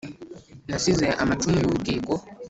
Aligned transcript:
nasize 0.69 1.05
amacumu 1.23 1.55
y’ubwiko 1.57 2.13